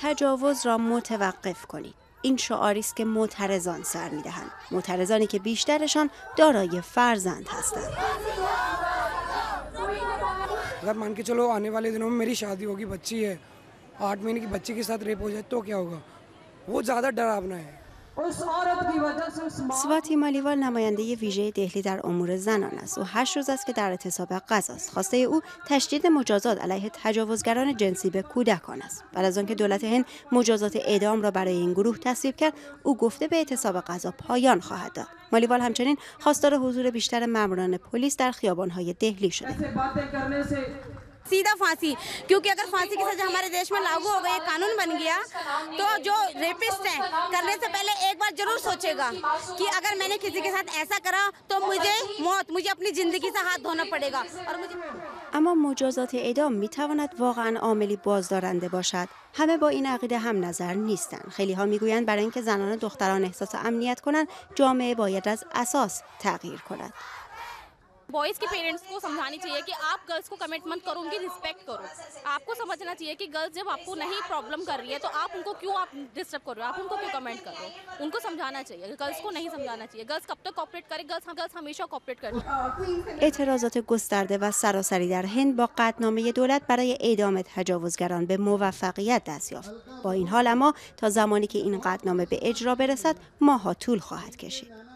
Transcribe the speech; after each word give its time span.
تجاوز 0.00 0.66
را 0.66 0.78
متوقف 0.78 1.66
کنید. 1.66 1.94
این 2.22 2.36
شعاری 2.36 2.80
است 2.80 2.96
که 2.96 3.04
معترضان 3.04 3.82
سر 3.82 4.08
می‌دهند. 4.08 4.50
معترضانی 4.70 5.26
که 5.26 5.38
بیشترشان 5.38 6.10
دارای 6.36 6.80
فرزند 6.80 7.46
هستند. 7.48 7.96
اگر 10.82 10.92
من 10.92 11.14
که 11.14 11.22
چلو 11.22 11.48
آنے 11.48 11.70
والے 11.70 11.90
دنوں 11.90 12.10
میری 12.10 12.34
شادی 12.34 12.64
ہوگی 12.64 12.84
بچی 12.84 13.26
ہے 13.26 13.36
آٹھ 13.98 14.20
مہینے 14.20 14.40
کی 14.40 14.46
بچی 14.46 14.74
کے 14.74 14.82
ساتھ 14.82 15.04
ریپ 15.04 15.20
ہو 15.20 15.30
جائے 15.30 15.42
تو 15.48 15.60
کیا 15.60 15.76
ہوگا؟ 15.76 15.98
وہ 16.68 16.82
زیادہ 16.82 17.10
ڈرابنا 17.10 17.58
ہے۔ 17.58 17.87
سواتی 19.82 20.16
مالیوال 20.16 20.58
نماینده 20.58 21.14
ویژه 21.14 21.50
دهلی 21.50 21.82
در 21.82 22.06
امور 22.06 22.36
زنان 22.36 22.78
است. 22.78 22.98
و 22.98 23.02
هشت 23.04 23.36
روز 23.36 23.50
است 23.50 23.66
که 23.66 23.72
در 23.72 23.90
اعتصاب 23.90 24.28
غذا 24.28 24.74
است. 24.74 24.90
خواسته 24.90 25.16
او 25.16 25.40
تشدید 25.66 26.06
مجازات 26.06 26.60
علیه 26.60 26.90
تجاوزگران 27.02 27.76
جنسی 27.76 28.10
به 28.10 28.22
کودکان 28.22 28.82
است. 28.82 29.04
بعد 29.12 29.24
از 29.24 29.38
آنکه 29.38 29.54
دولت 29.54 29.84
هند 29.84 30.04
مجازات 30.32 30.76
اعدام 30.76 31.22
را 31.22 31.30
برای 31.30 31.56
این 31.56 31.72
گروه 31.72 31.98
تصویب 31.98 32.36
کرد 32.36 32.52
او 32.82 32.96
گفته 32.96 33.28
به 33.28 33.36
اعتصاب 33.36 33.80
غذا 33.80 34.10
پایان 34.10 34.60
خواهد 34.60 34.92
داد. 34.92 35.06
مالیوال 35.32 35.60
همچنین 35.60 35.96
خواستار 36.18 36.54
حضور 36.54 36.90
بیشتر 36.90 37.26
ماموران 37.26 37.76
پلیس 37.76 38.16
در 38.16 38.30
خیابانهای 38.30 38.92
دهلی 38.92 39.30
شده. 39.30 39.48
सीधा 41.29 41.53
फांसी 41.59 41.93
क्योंकि 42.27 42.49
अगर 42.49 42.65
फांसी 42.71 42.95
की 42.95 43.03
सजा 43.03 43.25
हमारे 43.25 43.49
देश 43.49 43.71
में 43.71 43.79
लागू 43.81 44.09
हो 44.09 44.19
गई 44.21 44.31
है 44.31 44.39
कानून 44.47 44.75
बन 44.77 44.97
गया 44.97 45.17
तो 45.77 45.85
जो 46.03 46.15
रेपिस्ट 46.39 46.87
हैं 46.87 46.99
करने 47.31 47.53
से 47.53 47.67
पहले 47.67 47.91
एक 48.09 48.17
बार 48.19 48.31
जरूर 48.37 48.59
सोचेगा 48.59 49.09
कि 49.57 49.65
अगर 49.77 49.95
मैंने 49.99 50.17
किसी 50.17 50.41
के 50.41 50.51
साथ 50.51 50.75
ऐसा 50.81 50.99
करा 51.05 51.23
तो 51.49 51.59
मुझे 51.65 51.95
मौत 52.21 52.51
मुझे 52.51 52.69
अपनी 52.69 52.91
जिंदगी 52.99 53.29
से 53.29 53.45
हाथ 53.49 53.63
धोना 53.63 53.83
पड़ेगा 53.91 54.23
और 54.47 54.57
मुझे 54.57 54.75
اما 55.33 55.53
مجازات 55.53 56.15
اعدام 56.15 56.53
می 56.53 56.67
تواند 56.67 57.09
واقعا 57.19 57.59
عاملی 57.59 57.95
بازدارنده 57.95 58.69
باشد 58.69 59.07
همه 59.33 59.57
با 59.57 59.67
این 59.69 59.85
عقیده 59.85 60.17
هم 60.17 60.45
نظر 60.45 60.73
نیستند 60.73 61.31
خیلی 61.31 61.53
ها 61.53 61.65
میگویند 61.65 62.05
برای 62.05 62.21
اینکه 62.21 62.41
زنان 62.41 62.71
و 62.71 62.75
دختران 62.75 63.25
احساس 63.25 63.55
امنیت 63.55 63.99
کنند 63.99 64.27
جامعه 64.55 64.95
باید 64.95 65.27
از 65.27 65.43
اساس 65.55 66.01
تغییر 66.19 66.59
کند 66.69 66.93
बॉयज़ 68.11 68.39
के 68.39 68.47
पेरेंट्स 68.47 68.83
को 68.89 68.99
समझानी 68.99 69.37
चाहिए 69.37 69.61
कि 69.67 69.71
आप 69.91 69.99
गर्ल्स 70.09 70.27
को 70.29 70.35
कमेंट 70.35 70.63
मत 70.67 70.81
करो 70.85 71.01
उनकी 71.01 71.17
रिस्पेक्ट 71.17 71.65
करो 71.67 72.29
आपको 72.31 72.55
समझना 72.55 72.93
चाहिए 72.93 73.15
कि 73.15 73.27
गर्ल्स 73.27 73.55
जब 73.55 73.69
आपको 73.69 73.95
नहीं 73.95 74.19
प्रॉब्लम 74.27 74.63
कर 74.65 74.79
रही 74.79 74.91
है 74.93 74.99
तो 74.99 75.07
आप 75.21 75.35
उनको 75.35 75.53
क्यों 75.61 75.75
आप 75.77 75.95
डिस्टर्ब 76.15 76.41
कर 76.47 76.55
रहे 76.55 76.65
हो 76.65 76.73
आप 76.73 76.79
उनको 76.79 76.97
क्यों 76.97 77.09
कमेंट 77.09 77.43
कर 77.43 77.51
रहे 77.51 77.69
हो 77.69 78.03
उनको 78.03 78.19
समझाना 78.19 78.61
चाहिए 78.63 78.95
गर्ल्स 78.99 79.21
को 79.21 79.31
नहीं 79.31 79.49
समझाना 79.49 79.85
चाहिए 79.85 80.05
गर्ल्स 80.05 80.25
कब 80.31 80.37
तक 80.45 80.55
कॉपरेट 80.55 80.87
करे 80.89 81.03
गर्ल्स 81.13 81.35
गर्ल्स 81.41 81.57
हमेशा 81.57 81.85
कॉपरेट 81.95 82.19
करें 82.19 83.19
اعتراضات 83.21 83.77
گسترده 83.77 84.37
و 84.37 84.51
سراسری 84.51 85.09
در 85.09 85.25
هند 85.25 85.55
با 85.55 85.69
قطعنامه 85.77 86.31
دولت 86.31 86.67
برای 86.67 86.97
اعدام 86.99 87.41
تجاوزگران 87.41 88.25
به 88.25 88.37
موفقیت 88.37 89.23
دست 89.27 89.51
یافت 89.51 89.71
با 90.03 90.11
این 90.11 90.27
حال 90.27 90.47
اما 90.47 90.73
تا 90.97 91.09
زمانی 91.09 91.47
که 91.47 91.59
این 91.59 91.79
قطعنامه 91.79 92.25
به 92.25 92.39
اجرا 92.41 92.75
برسد 92.75 93.15
ماها 93.41 93.73
طول 93.73 93.99
خواهد 93.99 94.35
کشید 94.35 94.86